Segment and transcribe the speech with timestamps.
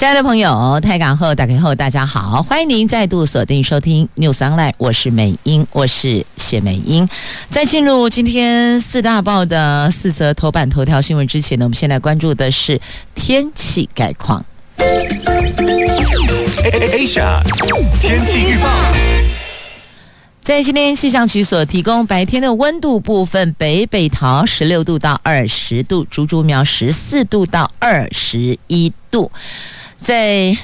[0.00, 7.06] 亲爱的朋友，台港后打开后，大家好，欢迎您再度锁定收听 News Online，我是美英，我是谢美英。
[7.50, 12.80] 在进入今天四大报的四则头版头条新闻之前呢，我们先来关注的是
[13.14, 14.42] 天气概况。
[16.72, 17.42] Asia
[18.00, 18.70] 天气预报，
[20.40, 29.30] 在今天气象局所提供白天的温度部分，北北桃十六度到二十度，竹竹苗十四度到二十一度。
[30.00, 30.56] 在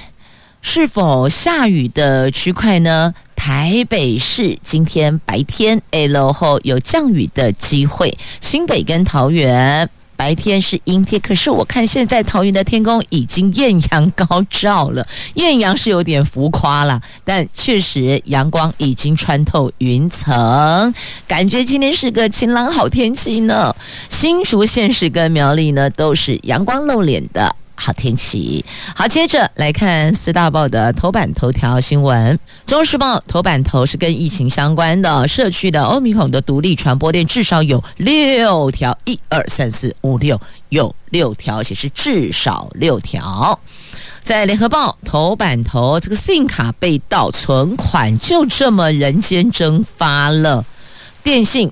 [0.63, 3.13] 是否下雨的区块呢？
[3.35, 11.21] 台北市今天白天 L 后有降雨的机会，新北跟桃园白天是阴天。
[11.21, 20.93] 可是我看现在桃园的天空已经艳阳高照了，艳阳是有点浮夸了，但确实阳光已经穿透云层，
[21.29, 23.73] 感觉今天是个晴朗好天气呢。
[24.09, 27.55] 新竹县市跟苗栗呢都是阳光露脸的。
[27.77, 32.35] 好天气，好，接着来看四大报的头版头条新闻。
[32.67, 43.59] 《中时报》头版头是跟疫情相关的，社区的欧米孔的独立传播链至少有六条，一二三四五六，有六条，而且是至少六条。
[44.23, 50.65] 在《联合报》头版头，这个 SIM 卡被盗，存款就这么人间蒸发了，
[51.23, 51.71] 电信。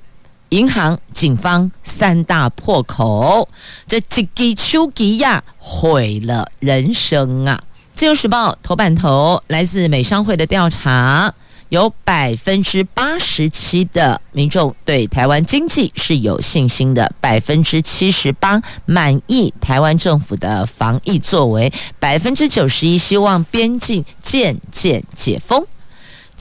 [0.55, 3.49] 银行、警方三大破口，
[3.89, 7.61] 这几个手机呀毁了人生啊！
[7.97, 11.35] 自由时报头版头，来自美商会的调查，
[11.71, 25.67] 有百分之八十七的民众对台湾经济是有信心的，百分之七十八满意台湾政府的防疫作为，百分之九十一希望边境渐渐解封。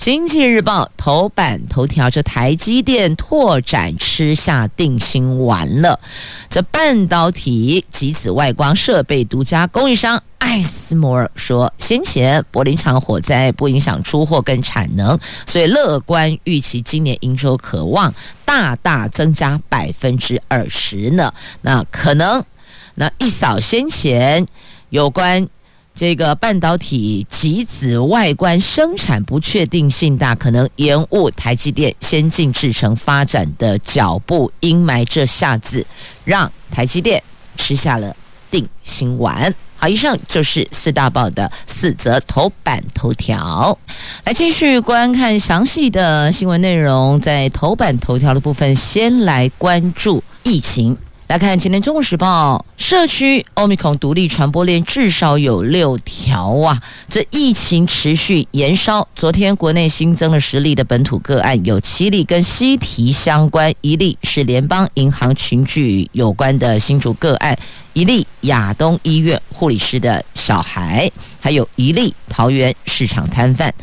[0.03, 5.97] 经济日报头版头条：这台积电拓展吃下定心丸了。
[6.49, 21.33] 这半导体极紫外光设备独家供应商艾斯摩尔说，先前柏林厂火灾不影响出货跟产能，所以乐观预期今年营收可望大大增加百分之二十呢。
[21.61, 22.43] 那可能
[22.95, 24.45] 那一扫先前
[24.89, 25.47] 有关。
[25.95, 34.51] 这个半导体极紫外观生产不确定性大，可能延误台积电先进制程发展的脚步。
[34.59, 35.85] 阴霾这下子
[36.25, 37.21] 让台积电
[37.55, 38.15] 吃下了
[38.49, 39.53] 定心丸。
[39.75, 43.77] 好，以上就是四大报的四则头版头条。
[44.23, 50.97] 来继续观看详细的新闻内容，在头版头条的部分，先来关注疫情。
[51.33, 56.79] 来看今天《中国时报》，社区欧米孔独立传播链至少有六条啊！
[57.09, 59.07] 这疫情持续延烧。
[59.15, 67.57] 昨天国内新增了十例的本土个案，有七例跟西提相关，一例是联邦银行群聚有关的新竹个案，
[67.93, 73.73] 一例亚东医院护理师的小孩，还有一例桃园市场摊贩。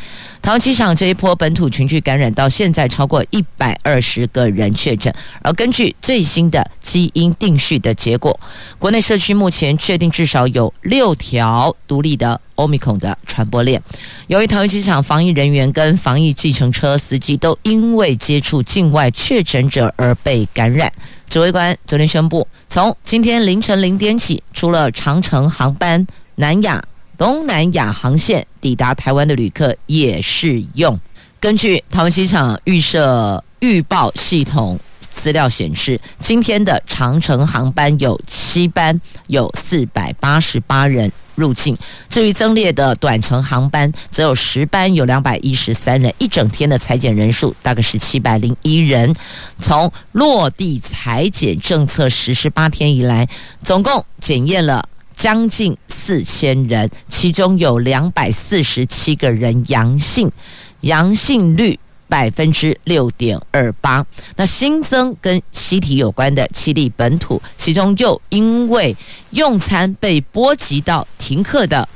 [0.43, 8.39] 桃园机场这一波本土群聚感染到现在超过一百二十个人确诊，而根据最新的基因定序的结果，
[8.78, 13.81] 国内社区目前确定至少有六条独立的欧米孔的传播链。
[14.28, 20.91] 由于桃园机场防疫人员跟防疫计程车司机都因为接触境外确诊者而被感染，
[21.28, 26.83] 指挥官昨天宣布，从今天凌晨零点起，除了长程航班、南亚。
[27.21, 30.99] 东南亚航线抵达台湾的旅客也适用。
[31.39, 41.77] 根据台湾机场预设预报系统资料显示，今天的长程航班有七班，有四百八十八人入境。
[42.09, 46.11] 至于增列的短程航班，则有十班，有两百一十三人。
[46.17, 49.15] 一整天的裁减人数大概是七百零一人。
[49.59, 53.28] 从落地裁减政策实施八天以来，
[53.63, 54.89] 总共检验了。
[55.21, 60.33] 将近四千人，其中有两百四十七个人阳性，
[60.81, 61.78] 阳性率
[62.09, 64.03] 百分之六点二八。
[64.37, 68.97] 那新增跟西体有关的七例本土，其中又因为
[69.33, 71.87] 用餐被波及到停课的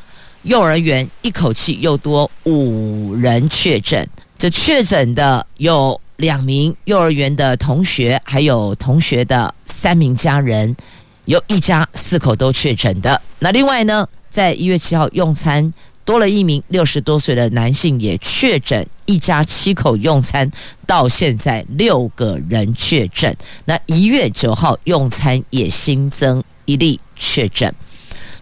[0.42, 4.06] 幼儿园，一口气又多五人确诊。
[4.36, 10.76] 这确诊的有两名幼儿园的同学，还有同学的三名家人。
[11.26, 13.20] 有一家四口都确诊的。
[13.38, 15.72] 那另外呢，在一月七号用餐
[16.04, 20.50] 多了一名六十多岁的男性也确诊，一家七口用餐
[20.86, 23.34] 到现在六个人确诊。
[23.64, 27.74] 那一月九号用餐也新增一例确诊。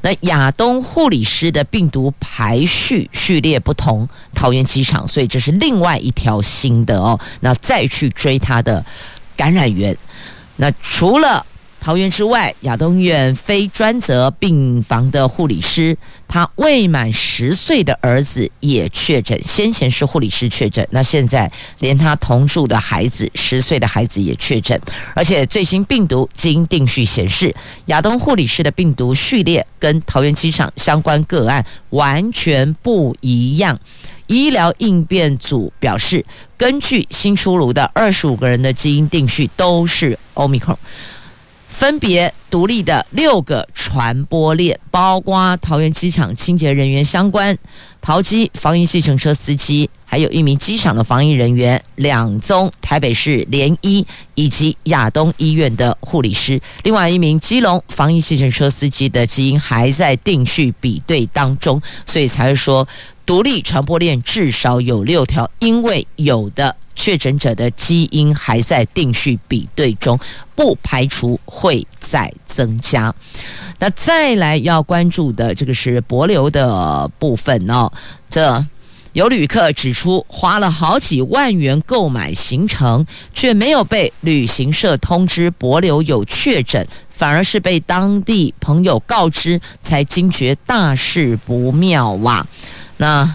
[0.00, 7.18] 那亚东护理师的病毒排序序列不同，桃园机场，所以这是另外一条新的哦。
[7.38, 8.84] 那再去追他的
[9.36, 9.96] 感染源，
[10.56, 11.46] 那除了。
[11.82, 15.98] 桃园之外，亚东医院非专责病房的护理师，
[16.28, 19.36] 他未满十岁的儿子也确诊。
[19.42, 21.50] 先前是护理师确诊，那现在
[21.80, 24.80] 连他同住的孩子，十岁的孩子也确诊。
[25.12, 27.52] 而且最新病毒基因定序显示，
[27.86, 33.76] 亚东护理师的病毒序列跟桃园机场相关个案完全不一样。
[34.28, 36.24] 医疗应变组表示，
[36.56, 40.76] 根据新出炉的二十五个人的基因定序，都是 Omicron。
[41.82, 47.58] 分别独立的六个传播链，包括桃园机场清洁人员相关、
[48.00, 54.06] 桃机防疫计程车司机，还有一名机场的防疫人员、两宗台北市联医
[54.36, 62.86] 以及亚东医院的护理师，另外一名基隆防疫计程车司机的基因还在定序比对当中，所以才会说
[63.26, 66.76] 独立传播链至少有六条，因为有的。
[66.94, 70.18] 确诊者的基因还在定序比对中，
[70.54, 73.12] 不排除会再增加。
[73.78, 77.90] 那再来要关注的这个是博流的部分哦。
[78.30, 78.64] 这
[79.12, 83.04] 有旅客指出，花了好几万元购买行程，
[83.34, 92.46] 却没有被旅行社通知博流有确诊，反而是被当地朋友告知，才惊觉大事不妙哇、啊。
[92.96, 93.34] 那。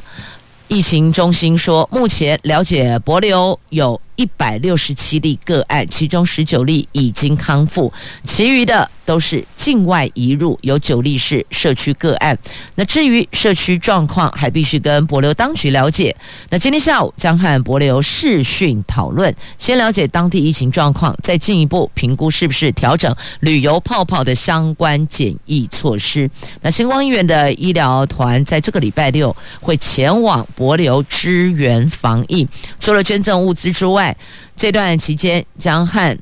[0.67, 7.91] 疫情中心说，目前了解伯利欧有一百六十七例个案，其中十九例已经康复，
[8.23, 12.37] 其余的都是境外移入，有九例是社区个案。
[12.75, 16.13] 那至于社区状况，还必须跟博流当局了解。
[16.49, 26.29] 那今天下午将和博流视讯讨论，先了解当地疫情状况，再进一步评估是不是调整旅游泡泡的相关检疫措施。
[26.61, 32.45] 那星光医院的医疗团在这个礼拜六会前往博流支援防疫，
[32.79, 34.06] 除了捐赠物资之外。
[34.55, 36.17] 这段期间将和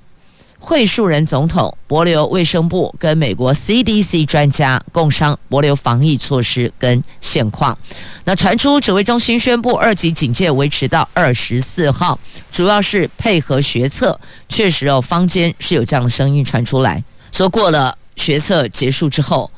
[0.60, 7.78] 会树人总统、帛琉卫生部跟美国 CDC 专家共商帛琉防疫措施跟现况。
[8.24, 12.20] 那传出指挥中心宣布二级警戒维持到二十四号，
[12.52, 14.20] 主要是配合学测。
[14.50, 19.52] 确实哦，坊间是有这样的声音传出来，说过了学测结束之后，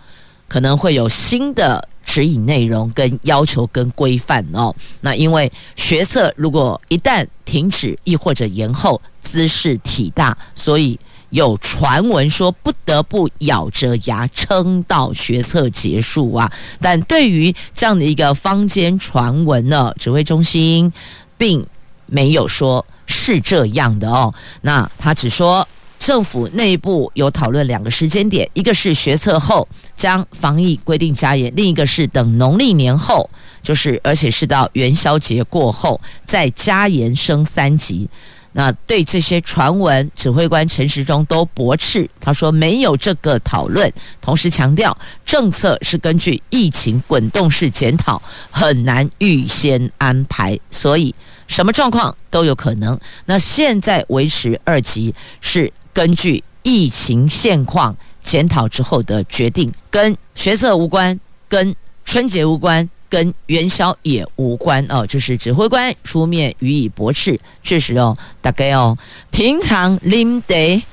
[0.48, 1.88] 可能会有新的。
[2.08, 10.98] 指引内容跟要求跟规范哦，那因为学测如果一旦停止亦或者延后，姿势体大，所以
[11.32, 16.50] 有传闻说不得不咬着牙撑到学测结束啊。
[16.80, 20.92] 但对于这样的一个坊间传闻呢，指挥中心
[21.38, 21.64] 并
[22.06, 25.68] 没有说是这样的哦，那他只说。
[26.07, 29.68] 政府内部有讨论两个时间点，一个是学测后
[29.98, 33.30] 将防疫规定加严，另一个是等农历年后，
[33.62, 38.07] 就是而且是到元宵节过后再加严升三级。
[38.54, 51.13] 那对这些传闻，指挥官陈时中都驳斥，他说没有这个讨论，同时强调政策是根据疫情滚动式检讨，很难预先安排，所以
[51.48, 52.98] 什么状况都有可能。
[53.25, 55.69] 那现在维持二级是。
[55.98, 61.75] 根据疫情现况检讨之后的决定，跟学测无关，跟
[62.06, 65.08] 春节无关，跟元宵也无关哦。
[65.08, 67.39] 就是指挥官出面予以驳斥。
[67.63, 68.96] 确实哦，大概哦，
[69.32, 70.86] 平常啉茶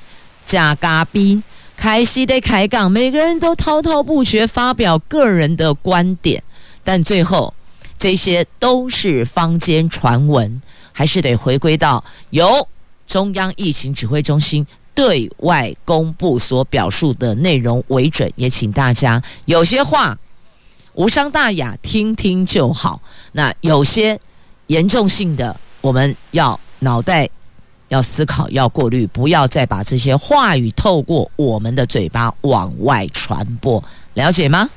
[0.43, 1.39] 加咖啡，
[1.77, 6.41] 开西得开讲，每个人都滔滔不绝发表个人的观点，
[6.83, 7.53] 但最后
[7.99, 10.59] 这些都是坊间传闻，
[10.91, 12.67] 还是得回归到由
[13.05, 14.65] 中央疫情指挥中心。
[14.95, 20.17] 对外公布所表述的内容为准，也请大家有些话
[20.93, 23.01] 无伤大雅，听听就好。
[23.33, 24.17] 那有些
[24.67, 27.29] 严重性的，我们要脑袋
[27.89, 33.83] 要思考，要过滤，不要再把这些话语透过我们的嘴巴往外传播，
[34.13, 34.69] 了解吗？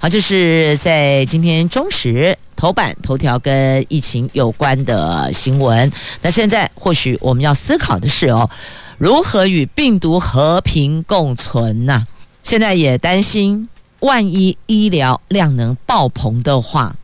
[0.00, 5.90] 好，这是在今天中时头版头条跟疫情有关的新闻。
[6.20, 8.50] 那现在或许我们要思考的是哦。
[8.98, 12.06] 如何与病毒和平共存呢？
[12.42, 13.68] 现在也担心，
[14.00, 16.94] 万一医疗量能爆棚的话，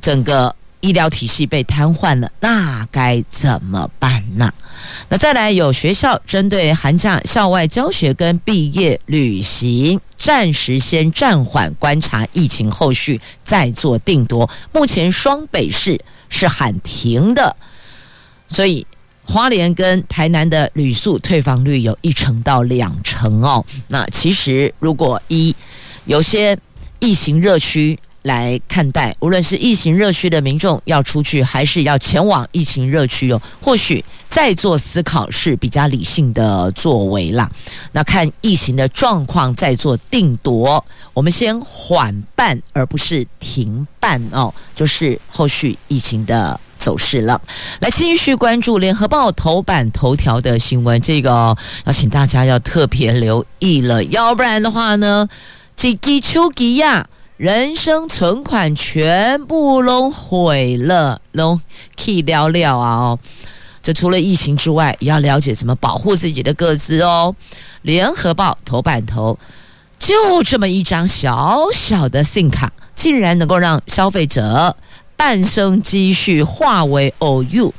[0.00, 4.52] 整个医疗体系被瘫痪了，那该怎么办呢？
[5.08, 14.48] 那再来有学校针对寒假校外教学跟毕业旅行，暂时先暂缓观察疫情后续再做定夺。
[14.72, 17.54] 目前双北市是喊停的，
[18.48, 18.86] 所以
[19.30, 23.64] 花莲跟台南的旅宿退房率有一成到两成哦。
[23.88, 25.54] 那其实如果一
[26.06, 26.58] 有些
[26.98, 27.98] 疫情热区。
[28.24, 37.50] 来看待，无论是疫情热区的民众要出去，还是要前往疫情热区哦，或许再做思考是比较理性的作为啦。
[37.92, 40.84] 那看疫情的状况再做定夺，
[41.14, 47.40] 我们先缓办而不是停办哦，就是后续疫情的走势了。
[47.78, 55.28] 来继续关注联合报头版头条的新闻，这个要请大家要特别留意了，要不然的话呢，
[55.76, 57.06] 几几秋几呀。
[57.36, 61.58] 人生存款全部都毁了，都
[61.96, 62.96] 气了了啊！
[62.96, 63.18] 哦，
[63.82, 67.34] 这除了疫情之外，也要了解怎么保护自己的个资哦。
[67.80, 69.38] 联合报头版头，
[69.98, 74.76] 就这么一张小小的信卡，竟然能够让消费者
[75.20, 77.70] 半生积蓄化为偶遇，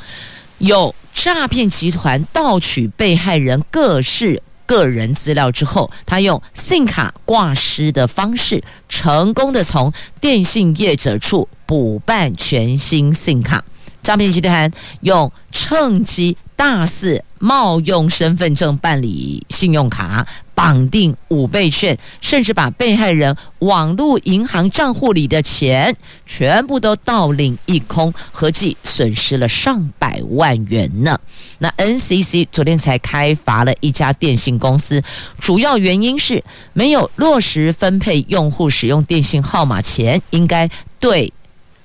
[0.59, 4.43] 有诈骗集团盗取被害人各式。
[4.67, 13.65] 个人资料之后，他用信用卡挂失的方式，成功的从电信业者处补办全新信用卡。
[14.03, 31.19] 诈骗集团用趁机大肆冒用身份证办理信用卡，绑定五倍券，甚至把被害人网络银行账户里的钱全部都盗领一空，合计损失了上百万元呢。
[31.57, 35.01] 那 NCC 昨天才开罚了一家电信公司，
[35.39, 41.33] 主要原因是没有落实分配用户使用电信号码前应该对。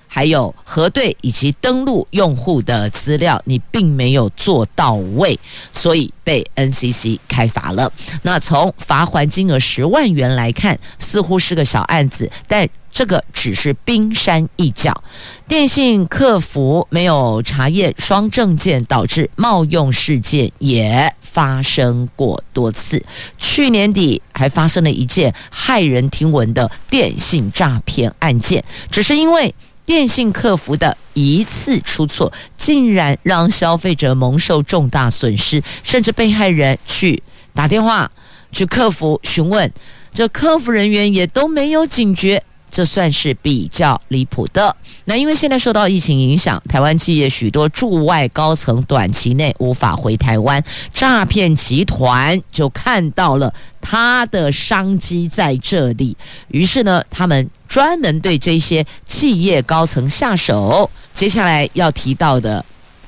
[0.08, 5.38] 还有核对以及登录用户的资料，你并没有做到位，
[5.72, 7.92] 所以被 NCC 开罚了。
[8.22, 15.04] 那从罚锾金额十万元来看，似乎是个小案子，但这个只是冰山一角。
[15.46, 23.04] 电信客服没有查验双证件，导致冒用事件也发生过多次。
[23.36, 29.54] 去年底还发生了一件骇人听闻的电信诈骗案件，只是因为。
[29.86, 37.22] 电信客服的一次出错，竟然让消费者蒙受重大损失，甚至被害人去
[37.54, 38.10] 打电话
[38.50, 39.72] 去客服询问，
[40.12, 42.42] 这客服人员也都没有警觉。
[42.70, 44.74] 这算是比较离谱的。
[45.04, 56.16] 那因为现在受到疫情影响，台湾企业许多驻外高层短期内无法回台湾，诈骗集团就看到了他的商机在这里，
[56.48, 60.90] 于是呢，他们专门对这些企业高层下手。
[61.12, 62.64] 接下来要提到的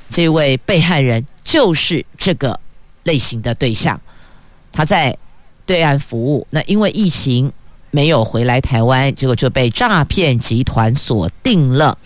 [0.08, 2.58] 这位被害人就是这个
[3.02, 4.00] 类型的对象，
[4.72, 5.16] 他在
[5.66, 6.46] 对岸服务。
[6.50, 7.52] 那因为疫情。
[7.90, 11.96] 没有回来台湾，结果就被诈骗集团锁定了。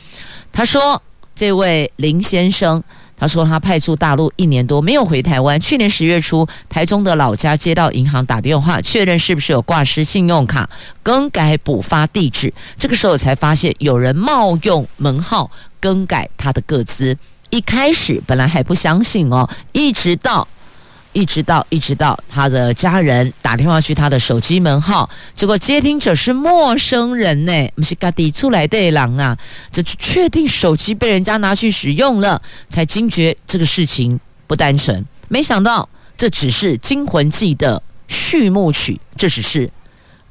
[0.52, 1.02] 他说
[1.34, 2.82] ：“这位林先生，
[3.16, 5.58] 他说他派驻大陆一年多没有回台湾。
[5.60, 10.68] 去年十月初，台中的老家接到银行打电话，确认是不是有挂失信用卡、
[11.02, 12.52] 更改补发地址。
[12.76, 17.16] 这个时候才发现有人冒用门号更改他的个资。
[17.50, 20.46] 一开始本来还不相信哦，一直到……”
[21.12, 29.36] 一直到一直到他的家人打电话去他的手机门号，结果接听者是陌生人呢，不是家己出来的人啊，
[29.70, 32.40] 这确定手机被人家拿去使用了，
[32.70, 35.04] 才惊觉这个事情不单纯。
[35.28, 39.70] 没想到这只是《惊魂记》的序幕曲，这只是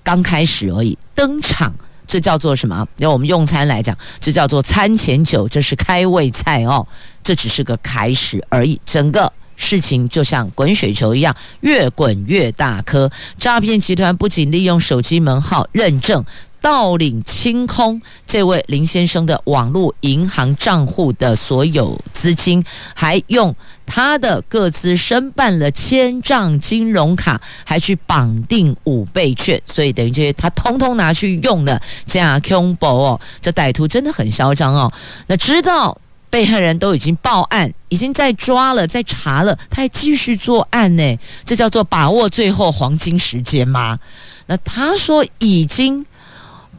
[0.04, 0.98] 刚开始而已。
[1.14, 1.72] 登场，
[2.08, 2.88] 这叫做什么？
[2.98, 6.88] 要我们用餐来讲，这叫做餐前酒，这是开胃菜哦，
[7.24, 8.82] 这只是个开始而已。
[8.84, 9.32] 整个。
[9.62, 13.10] 事情就像滚雪球一样，越滚越大颗。
[13.38, 16.25] 诈骗集团不仅利用手机门号认证
[16.60, 22.63] 盗领清空这位林先生的网络银行账户的所有资金，
[22.96, 31.80] 还用他的个资申办了千帐金融卡，还去绑定五倍券，所以等于这些他通通拿去用了。
[32.08, 34.91] 这样恐怖哦，这歹徒真的很嚣张哦。
[35.27, 35.96] 那知道。
[36.32, 44.00] 被害人都已经报案，已经在抓了，在查了，他还继续作案呢，这叫做把握最后黄金时间吗？
[44.48, 46.06] 那他说已经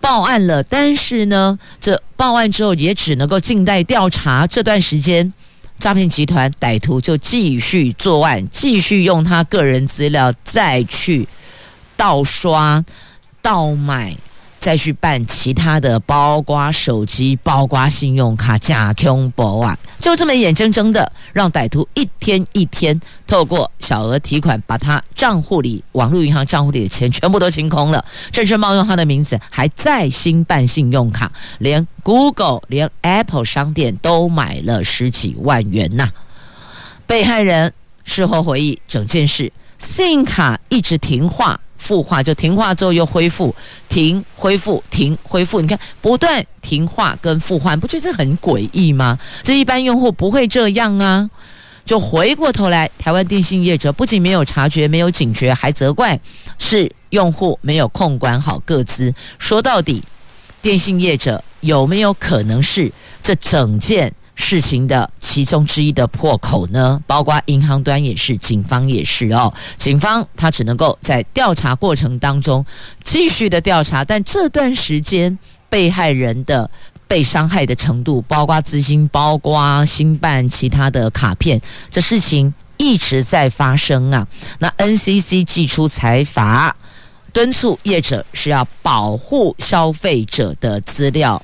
[0.01, 5.33] 报案了，但是呢，这报案之后也只能够静待调查，这段时间
[5.79, 11.29] 诈骗集团歹徒就继续作案，继续用他个人资料再去
[11.97, 12.83] 盗刷、
[13.43, 14.17] 盗买。
[14.63, 36.09] 再去办其他的，包括手机、包括信用卡、假空博啊，就这么眼睁睁的让歹徒一天一天透过小额提款，把他账户里、网络银行账户里的钱全部都清空了，甚至冒用他的名字，还再新办信用卡，连 Google、连 Apple 商店都买了十几万元呐、
[37.05, 37.73] 被害人
[38.05, 39.53] 事后回忆整件事，
[39.83, 41.61] 信用卡一直停话。
[41.77, 43.53] 复话就停话之后又恢复，
[43.89, 49.19] 停恢复停恢复，你看不断停话跟复话，不觉得这很诡异吗？
[49.43, 51.29] 这一般用户不会这样啊！
[51.85, 56.17] 就回过头来，台湾电信业者不仅没有察觉、没有警觉，还责怪
[56.57, 59.13] 是用户没有控管好个资。
[59.41, 60.01] 说到底，
[60.63, 62.93] 电信业者有没有可能是
[63.25, 64.15] 这整件？
[64.35, 69.53] 事情的其中之一的破口呢，包括银行端也是，警方也是哦。
[69.77, 72.65] 警方他只能够在调查过程当中
[73.05, 76.69] 继续的调查，但这段时间被害人的
[77.07, 81.61] 被伤害的程度，包括资金，包括新办其他的卡片，
[81.91, 84.27] 这事情一直在发生啊。
[84.59, 86.75] 那 NCC 祭出财阀，
[87.35, 91.41] 敦促业者是要保护消费者的资料。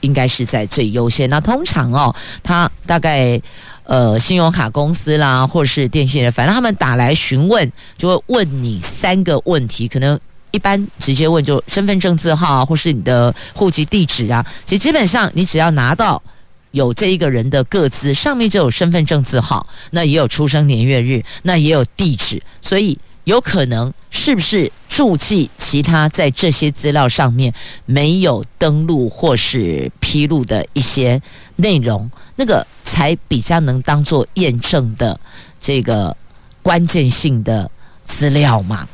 [0.00, 1.28] 应该是在最优先。
[1.30, 3.40] 那通常哦，他大概
[3.84, 9.88] 呃，信用卡公司啦，或是电信的，反正他们打来询问，就会问你三个问题。
[9.88, 10.18] 可能
[10.50, 14.44] 一般直接问就身份证字号啊，或是你的户籍地址啊。
[14.64, 16.22] 其实基本上你只要拿到
[16.70, 22.98] 有这一个人的个资，上面就有身份证字号，那也有出生年月日，那也有地址，所以。
[23.24, 27.52] 有可能是不是注记其他在这些资料上面
[27.86, 31.20] 没有登录或是披露的一些
[31.56, 35.18] 内容，那个才比较能当做验证的
[35.60, 36.16] 这个
[36.62, 37.70] 关键性的
[38.04, 38.86] 资料嘛？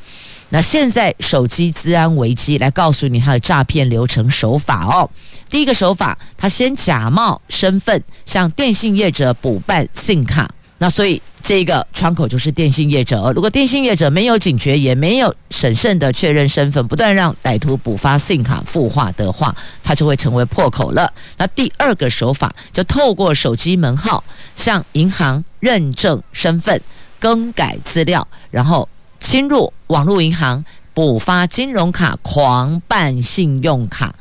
[0.51, 5.11] 那现在手机资安危机来告诉你它的诈骗流程手法哦。
[5.49, 10.49] 第一个手法，他先假冒身份向电信业者补办 SIM 卡。
[10.79, 21.09] 那所以这个窗口就是电信业者，如果电信业者没有警觉，也没有审慎的确认身份，不断让歹徒补发 SIM 卡孵化的话，它就会成为破口了。
[21.39, 24.25] 那第二个手法就透过手机门号
[24.57, 26.83] 向银行认证身份、
[27.21, 28.89] 更改资料，然后
[29.21, 34.13] 侵入网络银行补发金融卡、狂办信用卡。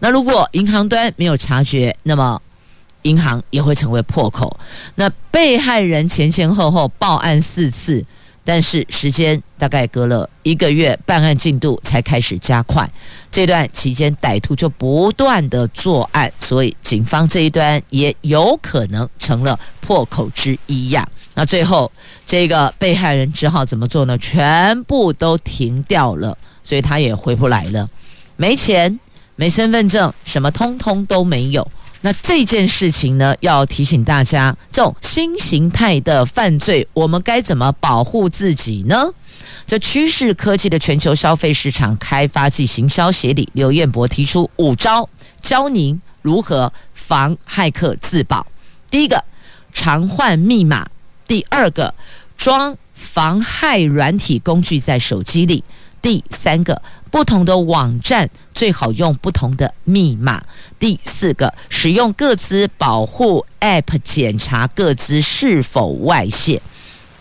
[0.00, 2.38] 那如果银行端没有察觉，那么
[3.04, 4.54] 银行也会成为破口。
[4.96, 8.04] 那被害人前前后后报案四次，
[8.44, 12.88] 但是时间大概隔了一个月，办案进度才开始加快。
[13.30, 21.08] 这段期间，歹徒就不断的作案，所以警方这一端也有可能成了破口之一呀。
[21.34, 21.90] 那最后，
[22.24, 24.16] 这个被害人只好怎么做呢？
[24.18, 27.88] 全部都停掉了，所以他也回不来了，
[28.36, 29.00] 没钱，
[29.34, 31.68] 没身份证，什么通通都没有。
[32.04, 39.10] 那这件事情呢，要提醒大家，这种新形态的犯罪，我们该怎么保护自己呢？
[39.66, 45.08] 这趋势科技的全球消费市场开发暨行销协理刘彦博提出五招，
[45.40, 48.46] 教您如何防骇客自保。
[48.90, 49.24] 第一个，
[49.72, 50.84] 常换密码；
[51.26, 51.94] 第二个，
[52.36, 55.64] 装防骇软体工具在手机里；
[56.04, 56.82] 第三个。
[57.10, 60.44] 不同的网站最好用不同的密码。
[60.80, 66.60] 第四个，使用各资保护 App 检查各资是否外泄。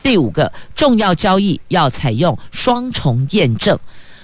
[0.01, 3.77] 第五个，重要交易要采用双重验证，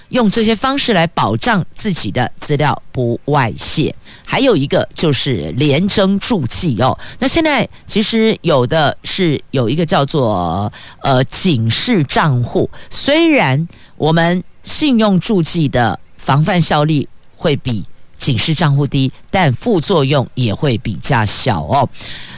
[0.08, 3.94] 用这些方式来保障自己的资料不外泄。
[4.26, 6.98] 还有一个就是联征助记哦。
[7.20, 14.42] 那现在其实有的是有一个叫做呃警示账户，虽然我们。
[14.62, 17.84] 信用注记的防范效力会比
[18.16, 21.88] 警示账户低，但副作用也会比较小哦。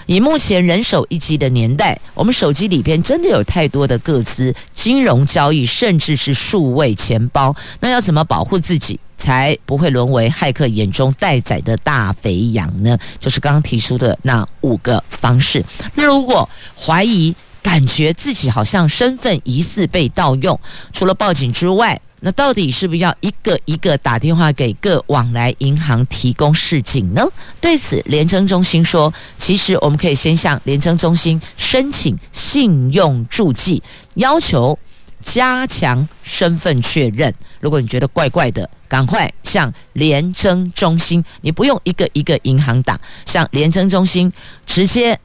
[0.06, 7.54] 以目前人手一机的年代，我们手机里边真的有太多的个资、金融交易，甚至是数位钱包。
[7.80, 12.98] 那要怎么保护自己，才不会沦为骇客眼中待宰的大肥羊呢？
[13.20, 15.64] 就是刚刚提出的那五个方式。
[15.94, 20.58] 那如果怀疑，感觉自己好像身份疑似被盗用，
[20.92, 27.26] 除了报警之外，那到底是不是要一个一个打电话给各往来银行提供示警呢？
[27.60, 33.82] 对此，联征中心说，其实我们可以先向联征中心申请信用注记，
[34.14, 34.78] 要求
[35.20, 37.34] 加强身份确认。
[37.58, 44.32] 如果你觉得怪怪的，赶快向联征中心，你不用一个一个银行打，向联征中心
[44.64, 45.18] 直接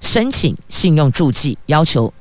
[0.00, 2.12] 申请信用注记，要求。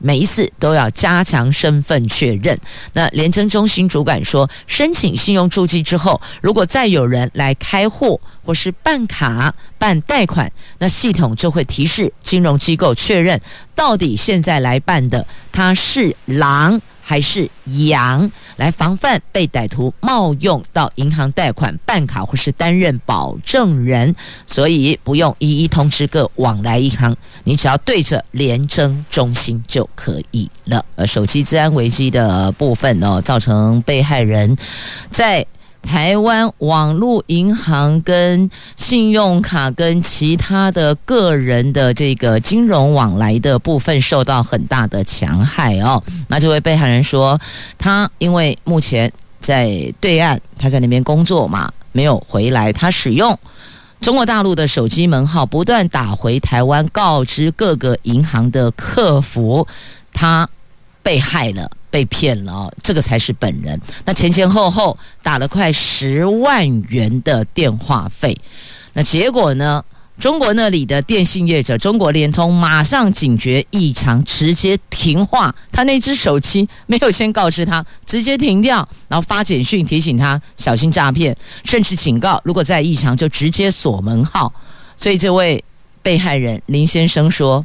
[0.00, 2.58] 每一次都要加强身份确认。
[2.94, 13.40] 那廉政中心主管说，申请信用助记之后，如果再有人来开户或是办卡、办贷款，那系统就会提示金融机构确认，
[13.74, 16.80] 到底现在来办的他是狼。
[17.00, 17.48] 还是
[17.86, 24.14] 羊来防范被歹徒冒用到银行贷款、办卡或是担任保证人，
[24.46, 30.84] 所以不用一一通知各往来银行，你只要对着廉政中心就可以了。
[30.96, 34.56] 呃，手机治安危机的部分呢，造成被害人
[35.10, 35.46] 在。
[35.82, 46.02] 台湾网络银行跟信用卡跟其他的个人的这个金融往来的部分受到很大的强害哦。
[46.28, 47.40] 那这位被害人说，
[47.78, 52.72] 他因为目前在对岸，他在那边工作嘛，没有回来。
[52.72, 53.36] 他使用
[54.00, 59.66] 中国大陆的手机门号，不断打回台湾，告知各个银行的客服，
[60.12, 60.48] 他
[61.02, 61.70] 被害了。
[61.90, 63.80] 被骗了，这个才是本人。
[64.04, 68.36] 那前前后后打了快十万元的电话费，
[68.92, 69.84] 那结果呢？
[70.18, 75.54] 中国那里的电信业者中国联通马上警觉异常，直接停话。
[75.72, 84.52] 他那只手机没有先告知他，直接停掉，然后发简讯提醒他小心诈骗，甚至警告如果再异常就直接锁门号。
[84.94, 85.64] 所以这位
[86.02, 87.64] 被害人林先生说。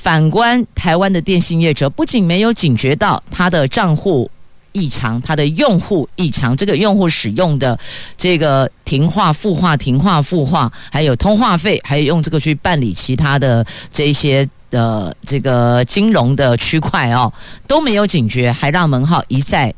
[0.00, 4.30] 反观台湾的电信业者，不仅没有警觉到他的账户
[4.70, 7.76] 异常，他的用户异常，这个用户使用的
[8.16, 17.30] 这个停话、复话、停话、复话，还有通话费，还有用这个去办理其他的这些的这个金融的区块哦，
[17.66, 19.74] 都没有警觉，还让门号一再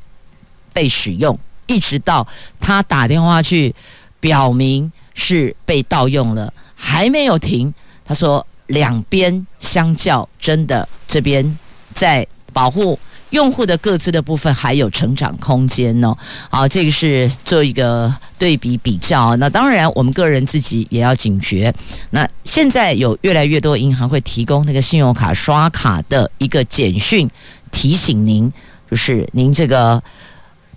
[0.70, 2.24] 被使用，一直到
[2.61, 3.74] 他打电话去
[4.20, 7.72] 表明是被盗用了，还没有停。
[8.04, 8.46] 他说。
[8.70, 11.59] 两边相较，真的这边
[11.94, 12.98] 在保护
[13.30, 16.16] 用户的各自的部分还有成长空间哦。
[16.48, 19.37] 好，这个是做一个对比比较。
[19.37, 21.72] 那当然，我们个人自己也要警觉。
[22.11, 27.28] 那现在有越来越多银行会提供那个信用卡刷卡的一个简讯
[27.70, 28.52] 提醒您，
[28.90, 30.02] 就是您这个。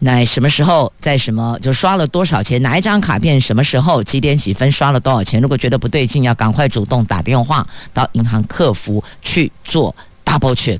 [0.05, 2.61] 那什么时候在什么就刷了多少钱？
[2.61, 5.39] 哪一张卡片什么时候几点几分刷了多少钱？
[5.39, 10.79] 如果觉得不对劲，要赶快主动打电话到银行客服去做 double check。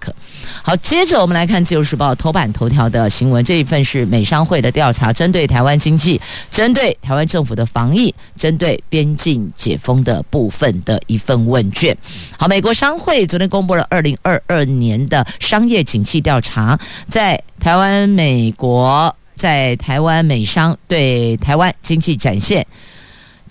[0.61, 6.19] 好，接着我们来看《自由时报》头版头条的新闻，这一份是美商会的调查，针对台湾经济、
[6.51, 11.95] 针对台湾政府的防疫、针对边境解封的部分的一份问卷。
[12.37, 19.15] 好，美国商会昨天公布了二零二二年的商业景气调查，在台湾、美国。
[19.35, 22.65] 在台湾美商对台湾经济展现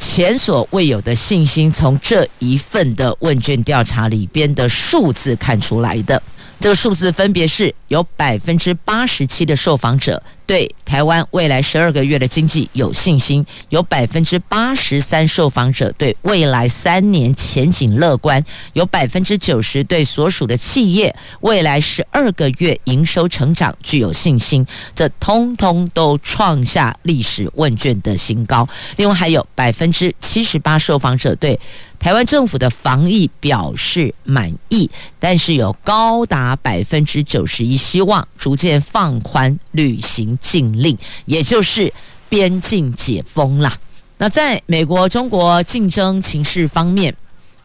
[0.05, 6.21] 前所未有的信心，从这一份的问卷调查里边的数字看出来的。
[6.63, 18.41] 这个数字分别是有百分之八十七的受访者对台湾未来十二个月的经济有信心，有百分之八十三受访者对未来三年前景乐观，
[18.75, 28.69] 有百分之九十对所属的企业未来十二个月营收成长具有信心，这通通都创下历史问卷的新高。
[28.97, 31.59] 另外还有百分之七十八受访者对
[32.03, 41.93] 台湾政府的防疫表示满意，但是有高达百分之九十一希望逐渐放宽旅行禁令，也就是
[42.29, 43.79] 边境解封啦。
[44.19, 47.15] 那在美国中国竞争情势方面。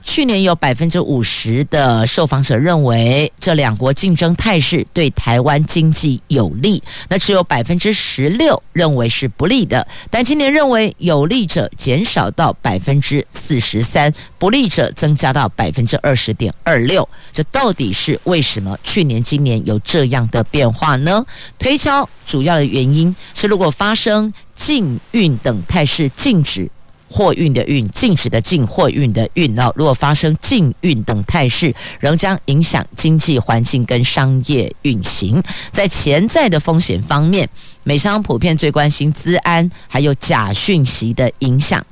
[0.07, 9.85] 去年有百分之五十的受访者认为这两国竞争态势对台湾经济有利，那只有百分之十六认为是不利的。
[10.09, 17.07] 但今年认为有利者减少到百分之四十三，不利者增加到百分之二十点二六。
[17.33, 18.79] 这到底是为什么？
[18.83, 21.23] 去年、今年有这样的变化呢？
[21.59, 26.71] 推敲主要的原因是，如果发生禁运等态势，禁止。
[27.09, 29.71] 货运的运，禁止的禁，货运的运哦。
[29.75, 35.41] 如果发生禁运等态势，仍将影响经济环境跟商业运行。
[35.71, 37.47] 在潜在的风险方面，
[37.83, 41.85] 美商普遍最关心资安，还有假讯息的影响。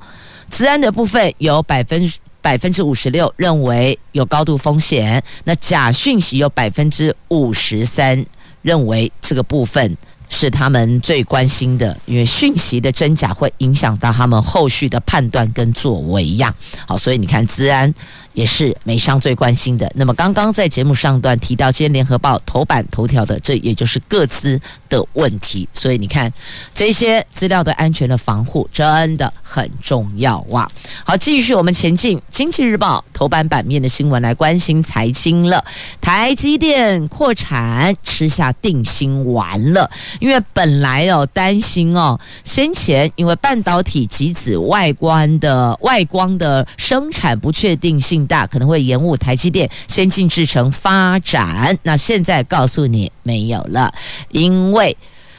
[0.48, 8.24] 资安的部分有百分百分之五十六认为有高度风险，那假讯息有百分之五十三
[8.62, 9.96] 认为这个部分。
[10.28, 16.54] 是他们最关心的，因为讯息的真假会影响到他们后续的判断跟作为呀。
[16.86, 17.92] 好，所以你看，资安
[18.36, 19.90] 也是美商最关心的。
[19.94, 25.66] 那么刚刚在节目上段提到，今天联合报头版头条的，这也就是个资的问题。
[25.72, 26.30] 所以你看，
[26.74, 30.70] 这些资料的安全的防护真的很重要哇！
[31.02, 35.64] 好，继续我们前进，《经济日报》头版版面的新闻来关心财经了。
[36.02, 48.25] 台积电扩产吃下定心丸了，因为本来哦担心哦，先前因为半导体极紫外观的外光的生产不确定性。
[48.26, 51.78] 大可能会延误台积电先进制程发展。
[51.84, 53.94] 那现在告诉你没有了，
[54.30, 54.96] 因为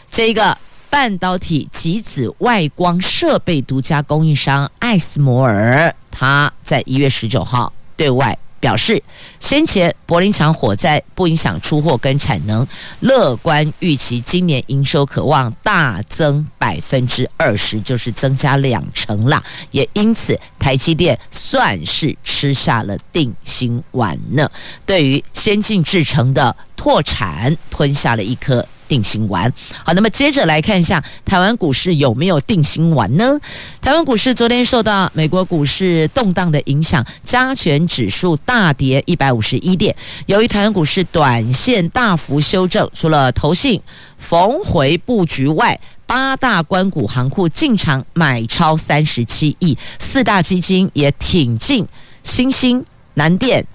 [0.09, 0.57] 这个
[0.89, 8.37] 半导体极紫外光设备独家供应商艾斯摩尔，他在一月十九号对外。
[8.59, 9.01] 表示，
[9.39, 12.65] 先前柏林厂火灾不影响出货跟产能，
[12.99, 19.43] 乐观预期今年营收可望大增百分之二十，就是增加两成啦。
[19.71, 24.49] 也因此，台积电算是吃下了定心丸呢。
[24.85, 28.65] 对于先进制程的拓产，吞下了一颗。
[28.87, 29.51] 定心丸。
[29.83, 33.39] 好，那么接着来看一下台湾股市有没有定心丸呢？
[33.81, 39.95] 台湾股市昨天受到美国股市动荡的影响，加权指数大跌一百五十一点。
[40.25, 43.81] 由于台湾股市短线大幅修正，除了投信
[44.17, 51.85] 逢回布局外，八大关股行库进场买超三十七亿，四大基金也挺进
[52.23, 52.83] 新兴、
[53.15, 53.65] 南电。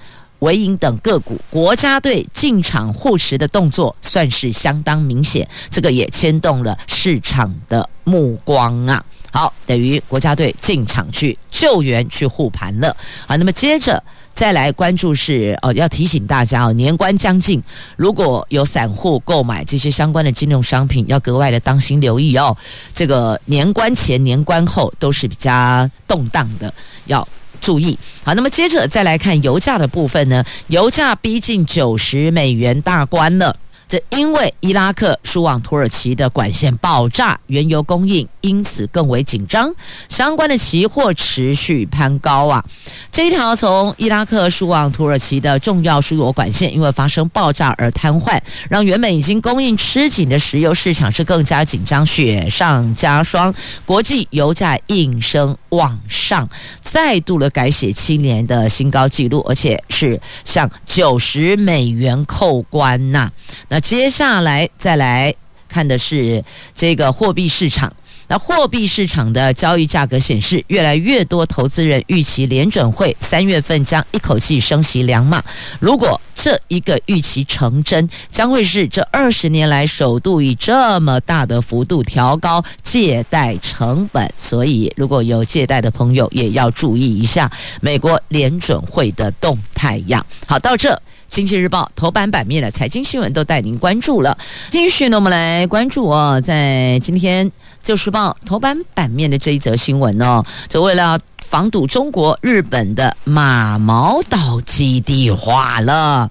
[0.43, 9.05] 维银等个股，国家队进场护持的动作算是相当明显，这个也牵动了市场的目光啊。
[9.31, 12.95] 好，等于国家队进场去救援、去护盘了。
[13.27, 14.03] 好，那么接着
[14.35, 17.63] 再来关注是哦，要提醒大家哦，年关将近，
[17.97, 22.55] 如果有散户购买这些相关的金融商品，要格外的当心留意哦。
[22.93, 26.75] 这个年关前、年关后都是比较动荡的，
[27.07, 27.27] 要。
[27.63, 30.45] 注意，好，那么接着再来看油价的部分呢？
[30.67, 33.57] 油价逼近九十美元大关了。
[33.89, 39.75] 这因为伊拉克输往土耳其的管线爆炸，原油供应因此更为紧张，
[40.09, 42.63] 相关的期货持续攀高啊。
[43.11, 53.55] 这一条从伊拉克输往土耳其的重要输油管线，因为发生爆炸而瘫痪，让原本已经供应吃紧的石油市场是更加紧张，雪上加霜。
[53.87, 56.49] 国际油价应声往上，
[56.81, 63.31] 再度的改写七年的新高纪录，而且是向九十美元扣关呐、
[63.69, 65.35] 那接下来再来
[65.69, 66.43] 看的是
[66.75, 67.93] 这个货币市场。
[68.33, 75.45] 那货币市场的交易价格显示，越来越多投资人预期联准会三月份将一口气升息两码。
[75.79, 84.33] 如果这一个预期成真，将会是这二十年来首度以这么大的幅度调高借贷成本。
[84.39, 90.25] 所以，如果有借贷的朋友，也要注意一下美国联准会的动态呀。
[90.47, 90.91] 好，到这。
[91.35, 94.37] 《经济日报》头版版面的财经新闻都带您关注了。
[94.69, 97.49] 继续呢，我们来关注哦，在今天
[97.83, 106.31] 《旧时报》头版版面的这一则新闻呢，就为了防堵中国、日本的马毛岛基地化了。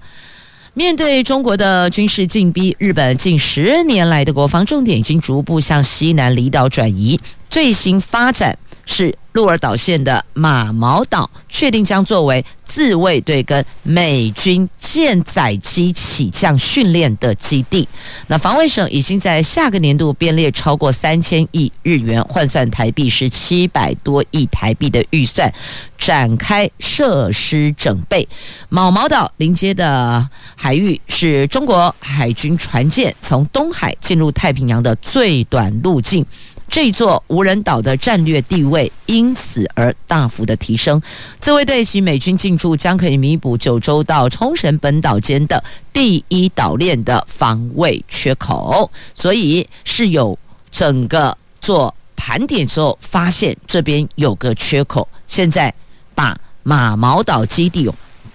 [0.74, 7.20] 面对中国的军事进逼，日本近十年来的国防重点已经逐步向西南离岛转移。
[7.50, 9.16] 最新发展是。
[9.32, 17.88] 鹿儿岛县的马毛岛确定将作为自卫队跟美军舰载机起降训练的基地。
[18.26, 25.52] 那防卫省已经在下个年度编列超过三千亿日元，换算台币是七百多亿台币的预算，
[25.98, 28.26] 展开设施整备。
[28.68, 36.24] 马毛岛临接的海域是中国海军船舰从东海进入太平洋的最短路径。
[36.72, 40.98] 这座无人岛的战略地位因此而大幅的提升，
[41.38, 50.36] 自卫队及美军进驻将可以弥补九州到冲绳本岛间的第一岛链的防卫缺口，所以是有
[50.70, 55.72] 整个做盘点之后发现这边有个缺口，现在
[56.14, 57.86] 把马毛岛基地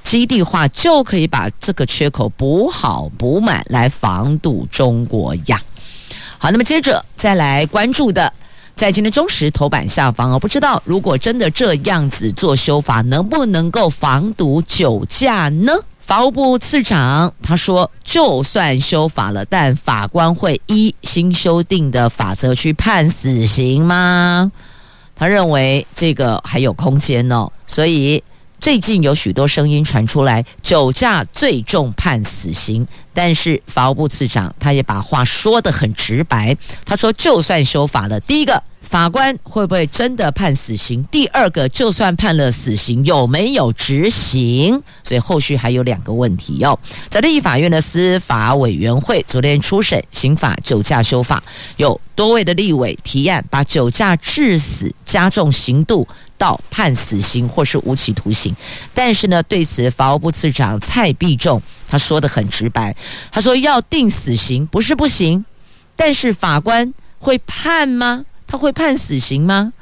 [0.03, 5.59] 基地化，就可以把这个缺口补好补满，来防堵中国呀。
[6.39, 8.31] 好，那么接着再来关注的，
[8.75, 15.73] 在今天中时头版下方哦，不知道如果真的这样子做修法，能不能够防堵酒驾呢？
[15.99, 24.51] 法务部次长他说，就算修法了，但法官会依新修订的法则去判死刑吗？
[25.15, 28.23] 他认为这个还有空间哦，所以。
[28.59, 32.85] 最近有许多声音传出来，酒驾最重判死刑。
[33.13, 41.03] 但是法务部次长他也把话说得很直白，他说就算修法了，第一个法官会不会真的判死刑？
[41.11, 44.81] 第二个，就算判了死刑，有没有执行？
[45.03, 46.79] 所以后续还有两个问题哟。
[47.09, 51.43] 在立法院的司法委员会昨天初审刑法酒驾修法，
[51.75, 58.55] 有多位的立委提案，把酒驾致死加重刑度到判死刑或是无期徒刑。
[58.93, 62.95] 但是呢，对此法务部次长蔡必仲他说得很直白，
[63.33, 65.43] 他说要定死刑不是不行，
[65.97, 68.23] 但是法官会判吗？
[68.47, 69.73] 他会判死刑吗？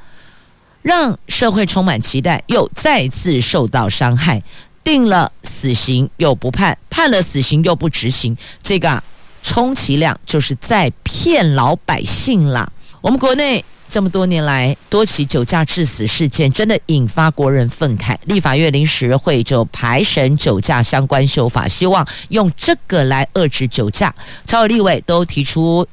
[0.82, 4.44] 让社会充满期待，又再次受到伤害。
[4.84, 9.04] 定了死刑又不判，判了死刑又不执行，这个啊，
[9.42, 12.72] 充其量就是在骗老百姓啦。
[13.02, 18.16] 我们国内这么多年来多起酒驾致死事件，真的引发国人愤慨。
[18.26, 24.14] 立法院临时会就排审酒驾相关修法，希望用这个来遏制酒驾。
[24.46, 25.88] 朝野立委都提出。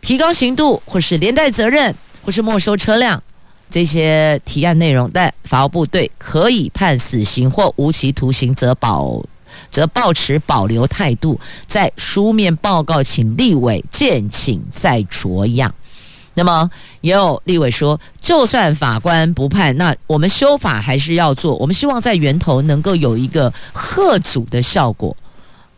[0.00, 3.22] 提高刑度，或是连带责任，或是没收车辆，
[3.68, 9.22] 这些提案内容，但法务部对可以判死刑或无期徒刑，则保
[9.70, 15.74] 则抱持保留态度，在书面报告请立委见请再酌样。
[16.34, 21.56] 那么也有立委说，就算法官不判，那我们修法还是要做。
[21.56, 25.16] 我们希望在源头能够有一个贺阻的效果。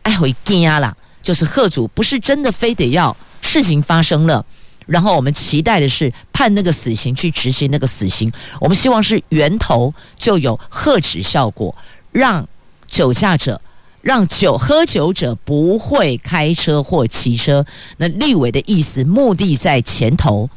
[0.03, 3.15] 哎，会惊啦，就是吓阻，不是真的非得要。
[3.43, 4.45] 事情发生了，
[4.85, 8.31] 然后我们期待的是判那个死刑去执行那个死刑。
[8.59, 11.75] 我们希望是源头就有吓止效果，
[12.11, 12.47] 让
[12.85, 13.59] 酒驾者、
[14.01, 17.65] 让酒喝酒者不会开车或骑车。
[17.97, 20.47] 那立委的意思，目的在前头，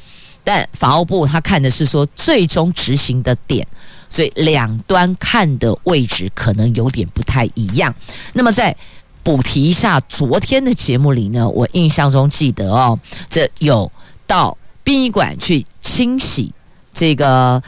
[0.45, 3.67] 但法务部他看的是说最终执行的点，
[4.11, 7.93] 所以两端看的位置可能有点不太一样。
[8.35, 8.77] 那么在。
[9.25, 12.97] 补提一下，昨天的节目里呢，我印象中记得哦，
[13.31, 13.91] 这有
[14.27, 16.53] 到殡仪馆去清洗
[16.93, 17.61] 这个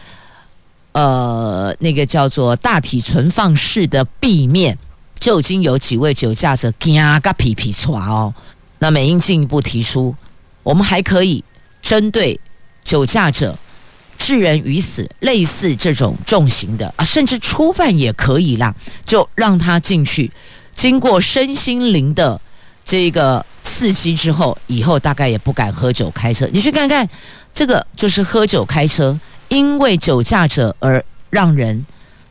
[0.93, 4.77] 呃那个叫做大体存放室的壁面，
[5.19, 8.33] 就已经有几位酒驾者惊个皮皮剉哦。
[8.79, 10.15] 那美英进一步提出，
[10.63, 11.43] 我们还可以
[11.81, 12.39] 针对
[12.85, 13.57] 酒驾者
[14.19, 18.75] 致人于死，类似这种重刑的啊，甚至初犯也可以啦，
[19.07, 20.31] 就让他进去。
[20.77, 22.41] 经过身心灵的
[22.85, 26.47] 这个刺激之后，以后大概也不敢喝酒开车。
[26.53, 27.09] 你去看看，
[27.53, 31.85] 这个就是喝酒开车，因为酒驾者而让人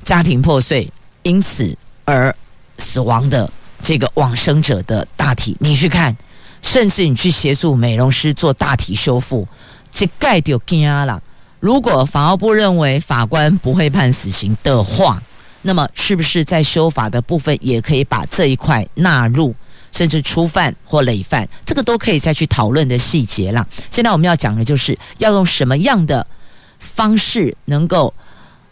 [0.04, 0.90] 家庭破碎，
[1.24, 2.34] 因此而
[2.78, 5.58] 死亡的这个往生者的大体。
[5.60, 6.16] 你去看，
[6.62, 9.46] 甚至你去协助美容师做大体修复，
[9.92, 11.22] 这盖就惊了。
[11.60, 15.22] 如果法务部认为法官不会判死刑的话，
[15.68, 19.52] 那么，是不是在修法的部分也可以把这一块纳入，
[19.92, 23.66] 甚至初犯或累犯，这个都可以再去讨论的细节啦。
[23.90, 26.26] 现在我们要讲的就是要用什么样的
[26.78, 28.14] 方式能够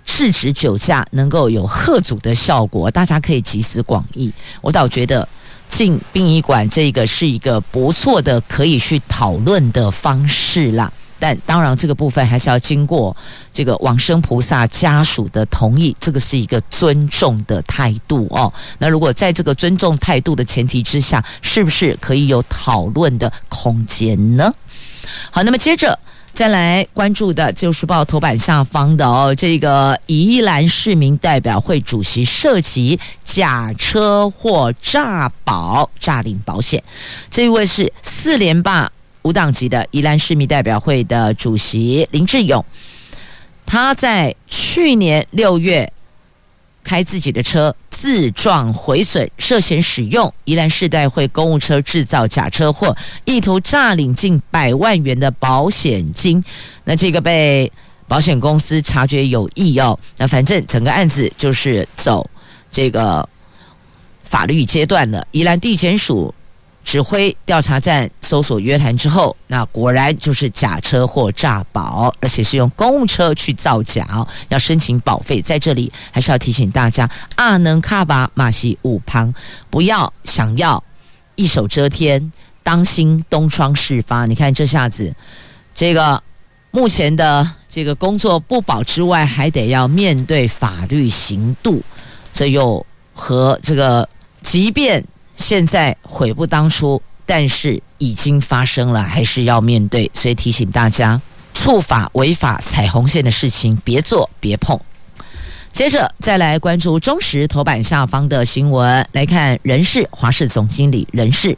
[0.05, 4.31] 制止酒驾，能够有喝阻的效果，大家可以集思广益。
[4.61, 5.27] 我倒觉得
[5.67, 10.93] 进殡仪馆这个是一个不错的可以去讨论的方式啦。
[11.23, 13.15] 但当然，这个部分还是要经过
[13.53, 18.51] 这个往生菩萨家属的同意，这个是一个尊重的态度哦。
[18.77, 24.51] 那如果在这个尊重态度的前提之下，是不是可以有讨论的空间呢？
[25.31, 25.97] 好，那么接着
[26.33, 36.83] 再来关注的《自由时报》头版下方的哦，这个宜兰市民代表会主席涉及假车祸诈保诈领保险，
[37.31, 38.91] 这一位是四连霸。
[39.23, 42.63] 无党籍的宜兰市民代表会的主席林志勇，
[43.65, 45.91] 他在去年六月
[46.83, 56.43] 开自己的车自撞毁损，涉嫌使用宜兰市代会公务车制造假车祸，意图诈领近百万元的保险金。
[56.83, 57.71] 那这个被
[58.07, 62.29] 保险公司察觉有异哦，那反正整个案子就是走
[62.69, 63.27] 这个
[64.25, 65.25] 法律阶段了。
[65.31, 66.33] 宜兰地检署。
[66.83, 74.05] 指挥调查站搜索约谈之后，那果然就是假车祸诈保，而且是用公务车去造假，
[74.49, 75.41] 要申请保费。
[75.41, 79.33] 在这里还是要提醒大家，阿能卡巴马西五旁，
[79.69, 80.83] 不要想要
[81.35, 84.25] 一手遮天，当心东窗事发。
[84.25, 85.15] 你看这下子，
[85.73, 86.21] 这个
[86.71, 91.81] 目前的这个工作不保之外，还得要面对法律刑度，
[92.33, 94.07] 这又和这个
[94.41, 95.03] 即便。
[95.35, 100.09] 现在悔不当初，但是已经发生了，还是要面对。
[100.13, 101.19] 所以提醒大家，
[101.53, 104.79] 触法违法踩红线的事情别做别碰。
[105.71, 111.57] 接着再来关注中时头版下方的新闻，来看人事华视总经理人事。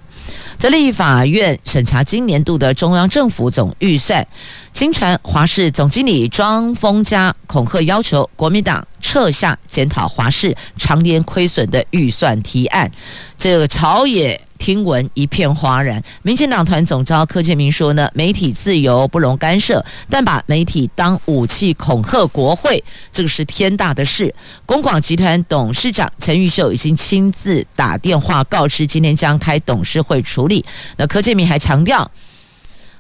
[0.58, 4.26] 这立法院审查今年度的中央政府总预算，
[4.72, 12.90] 经传华视总经理庄丰家恐吓要求国民党撤下检讨华视常年亏损的预算提案，
[13.38, 14.42] 这个朝野。
[14.58, 24.34] 听闻一片哗然，民进党团总召柯建铭说呢，媒体自由不容干涉，但把媒体当武器恐吓国会，这个是天大的事。
[24.66, 30.66] 公广集团董事长陈玉秀已经亲自打电话告知，今天将开董事会处理。
[30.96, 32.10] 那柯建铭还强调，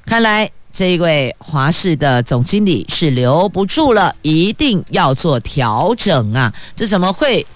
[0.05, 6.53] 看来这一位华视的总经理是留不住了，一定要做调整啊！
[6.75, 7.47] 这怎么会？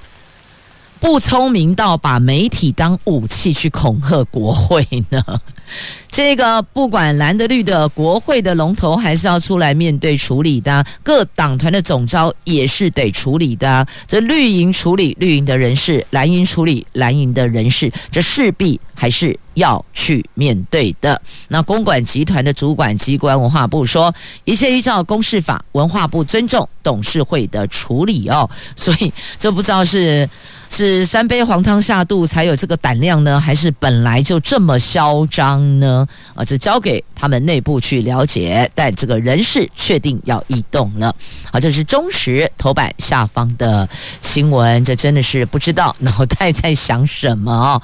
[1.01, 5.21] 不聪明到把媒体当武器去恐吓国会呢？
[6.09, 13.85] 这个不管蓝的绿的，国会的龙头还是要出来面对处理的，各党团的总召也是得处理的。
[14.07, 21.21] 这绿营处理绿营的人事，蓝营处理蓝营的人事，这势必还是要去面对的。
[21.49, 24.11] 那公馆集团的主管机关文化部说，
[24.45, 28.49] 一切依照公示法，文化部尊重董事会的处理哦。
[28.75, 30.27] 所以这不知道是。
[30.69, 36.07] 是三杯黄汤下肚才有这个胆量呢，还是本来就这么嚣张呢？
[36.35, 38.69] 啊，这交给他们内部去了解。
[38.75, 41.13] 但这个人事确定要异动了。
[41.51, 43.87] 好，这是中时头版下方的
[44.21, 47.81] 新闻，这真的是不知道脑袋在想什么哦。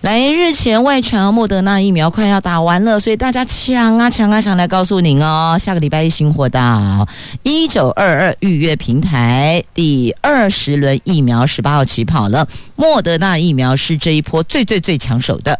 [0.00, 7.06] 来，日前外传莫德纳疫苗快要打完了，所以大家抢啊抢啊抢来告诉您哦，下个礼拜一新货到
[7.42, 12.46] 一九二二预约平台第二十轮疫苗十八号起跑了，
[12.76, 15.58] 莫德纳疫苗是这一波最最最抢手的。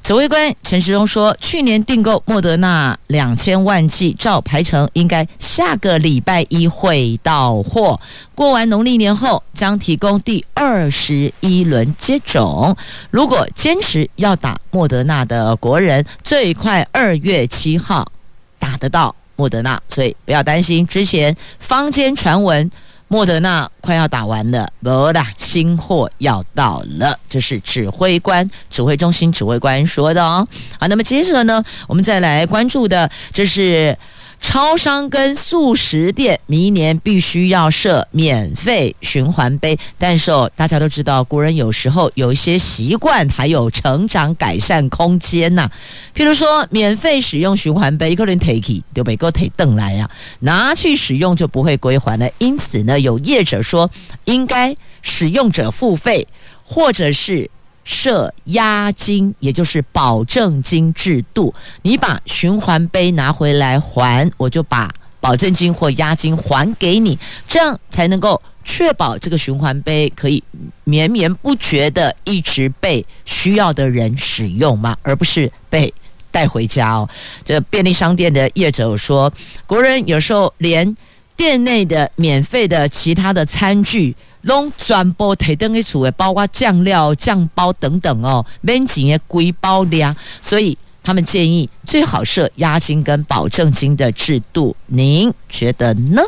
[0.00, 8.00] 指挥官陈时中说，去年订购莫德纳两千万剂，照排程应该下个礼拜一会到货。
[8.34, 12.74] 过完农历年后，将提供第二十一轮接种。
[13.10, 18.10] 如果坚持要打莫德纳的国人，最快二月七号
[18.58, 20.86] 打得到莫德纳，所以不要担心。
[20.86, 22.70] 之前坊间传闻。
[23.08, 30.46] 莫德纳快要打完了，不啦，新货要到了，这是指挥官、指挥中心指挥官说的哦。
[30.78, 33.96] 好，那么接着呢，我们再来关注的，这是。
[34.40, 45.70] 超商跟速食店明年必须要设免费循环杯，但是哦，大家都知道，国人有时候有一些习惯，还有成长改善空间呐、
[46.14, 50.08] 譬如说，免费使用循环杯，一个人 take 就被个 take 瞪来呀，
[50.40, 52.30] 拿去使用就不会归还了。
[52.38, 53.90] 因此呢，有业者说，
[54.24, 56.26] 应该使用者付费，
[56.62, 57.50] 或者是。
[57.88, 61.54] 设押金，也就是保证金制度。
[61.80, 67.18] 你把循环杯拿回来还，我就把保证金或押金还给你，
[67.48, 70.44] 这样才能够确保这个循环杯可以
[70.84, 75.92] 绵绵不绝的一直被需要的人使用嘛，而不是被
[76.30, 77.08] 带回家哦。
[77.42, 79.32] 这便利商店的业者说，
[79.66, 80.94] 国人有时候连
[81.34, 84.14] 店内的免费的其他的餐具。
[84.48, 96.22] 拢全部提登去厝的，包括酱料、酱包等等哦，免钱的规包量，所以他们建议最好设押金跟保证金的制度，您觉得呢？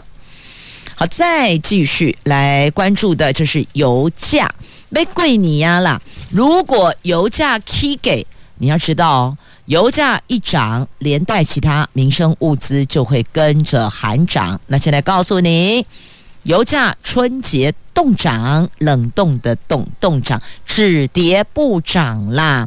[0.94, 4.48] 好，再继续来关注的就是油价，
[4.92, 6.00] 被贵你呀啦！
[6.30, 8.26] 如果油价起给，
[8.58, 14.60] 你要知道哦，油价一涨，连带其他民生物资就会跟着喊涨。
[14.66, 15.86] 那现在告诉你。
[16.44, 17.70] 油价春节
[18.00, 22.66] 冻涨，冷冻的冻冻涨，只跌不涨啦。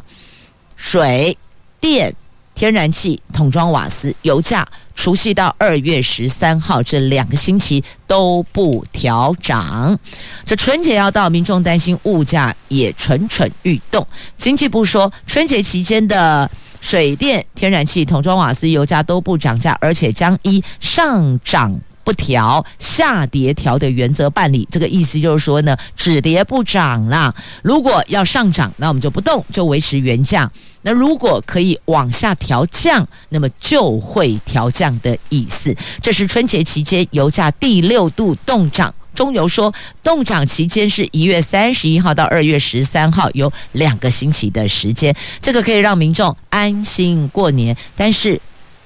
[0.76, 1.36] 水
[1.80, 2.14] 电、
[2.54, 4.64] 天然气、桶装瓦斯油价，
[4.94, 9.98] 除夕到二月十三号这两个星期都不调涨。
[10.46, 14.06] 这春节要到，民众担心物价也蠢蠢欲动。
[14.36, 16.48] 经济部说，春节期间的
[16.80, 21.76] 水电、天然气、桶装瓦斯油价都不涨价，而且将依上涨。
[22.04, 27.34] 不调下跌调的原则办理，这个意思就是说呢，只跌不涨啦。
[27.62, 30.50] 如果要上涨，那我们就不动，就维持原价。
[30.82, 35.74] 那如果可以往下调降，那么就会调降的意思。
[36.02, 38.94] 这是春节期间油价第六度冻涨。
[39.14, 47.74] 中油说，冻涨期间是一月三十一号到二月十三号，有两个星期的时间，这个可以让民众安心过年。
[47.96, 48.38] 但是。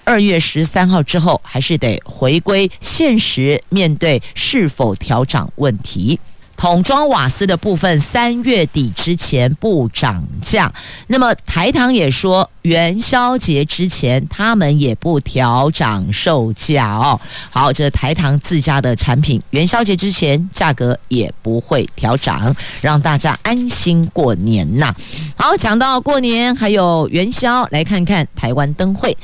[0.09, 6.19] 二月十三号之后，还是得回归现实，面对是否调涨问题。
[6.57, 10.73] 桶装瓦斯的部分，三月底之前不涨价。
[11.07, 17.21] 那么台糖也说，元宵节之前他们也不调涨售价哦。
[17.51, 24.93] 好，这台糖自家的产品，元宵节之前价格也不会调涨，让大家安心过年呐。
[25.37, 29.17] 好，讲到过年还有元宵，来看看台湾灯会。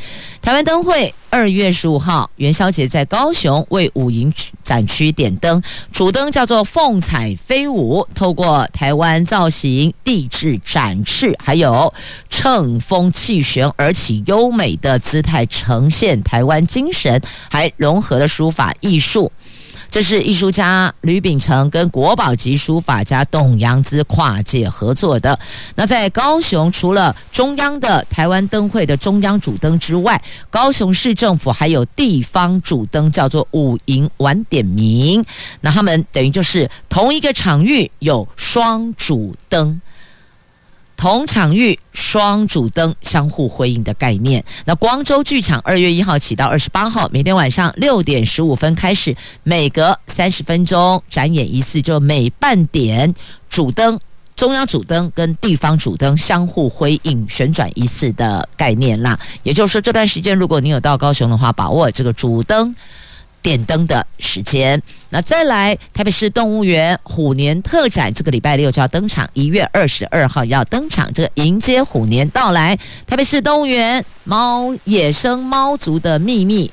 [0.44, 4.30] 台湾灯会二月十五号元宵节在高雄为五营
[4.62, 11.90] 展区点灯，主灯叫做凤彩飞舞，透过台湾造型、地质展翅，还有
[12.28, 17.18] 乘风气旋而起优美的姿态，呈现台湾精神，
[17.48, 19.32] 还融合了书法艺术。
[19.94, 25.38] 这是艺术家吕秉成跟国宝级书法家董阳孜跨界合作的。
[25.76, 30.20] 那在高雄，除了中央的台湾灯会的中央主灯之外，
[30.50, 35.24] 高雄市政府还有地方主灯，叫做五营晚点名。
[35.60, 39.80] 那他们等于就是同一个场域有双主灯。
[40.96, 44.44] 同场域双主灯相互辉映的概念。
[44.64, 53.12] 那光州剧场二月一号起到二十八号，每天晚上六点十五分开始，每隔三十分钟展演一次，就每半点
[53.50, 53.98] 主灯、
[54.36, 59.18] 中央主灯跟地方主灯相互辉映旋转一次的概念啦。
[59.42, 62.74] 也就是说，这段时间如果你有到高雄的话，把握这个主灯。
[63.44, 64.80] 点灯的时间，
[65.10, 72.74] 那再来台北市动物园虎年特展，这个礼拜六就要登场，一月二十二号要登场，这个迎接虎年到来。
[73.06, 76.70] 台北市动物园猫野生猫族的秘密，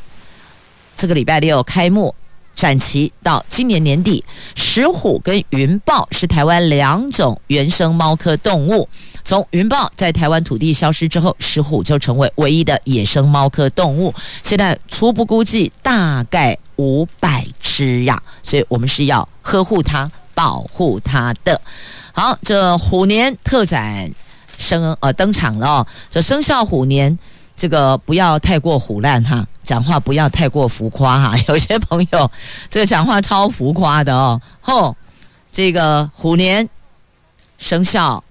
[0.96, 2.16] 这个礼拜六开幕，
[2.56, 4.24] 展期到今年年底。
[4.56, 8.88] 石虎跟云豹是台湾两种原生猫科动物。
[9.24, 14.14] 从云豹在台湾土地消失之后，石虎就成为唯一的野生猫科动物。
[14.42, 21.62] 现在初步估计大概五百只呀，所以我们是要呵护它、保护它的。
[22.14, 24.12] 好，这虎年特展
[24.58, 27.16] 生呃登场了，这生肖虎年，
[27.62, 31.38] 这个不要太过虎烂哈，讲话不要太过浮夸哈。
[31.48, 32.32] 有些朋友
[32.72, 34.42] 这个讲话超浮夸的哦。
[34.62, 34.98] 后
[35.52, 36.68] 这个虎年
[37.60, 38.24] 生肖。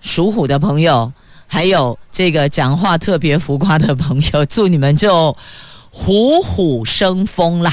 [0.00, 1.12] 属虎的朋友，
[1.48, 5.36] 还有这个讲话特别浮夸的朋友，祝你们就
[5.90, 7.72] 虎虎生风啦！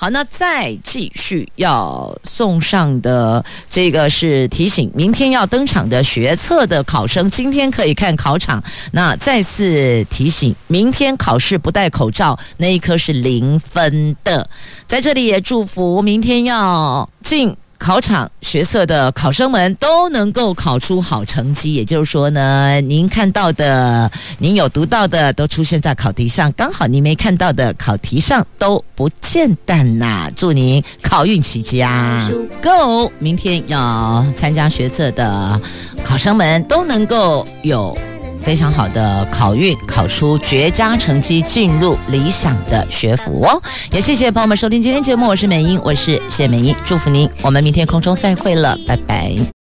[0.00, 8.62] 好，那再继续要送上的这个是提醒，明天要登场的学测的考生，今天可以看考场。
[8.92, 14.48] 那再次提醒，明天考试不戴口罩，那一科是零分的。
[14.86, 17.56] 在这里也祝福明天要进。
[17.78, 30.28] 考场学测的考生们都能够考出好成绩，也就是说呢，您看到的、您有读到的，都出现在考题上；刚好您没看到的，考题上都不见得呐。
[30.36, 32.28] 祝您考运起家
[32.60, 33.10] ，Go！
[33.20, 35.58] 明天要参加学测的
[36.02, 37.96] 考生们都能够有。
[38.42, 43.60] 非常好的考运，考出绝佳成绩，进入理想的学府哦！
[43.92, 49.57] 也谢谢朋友们收听今天节目，我是美英，我是谢美英，祝福您，我们明天空中再会了，拜拜。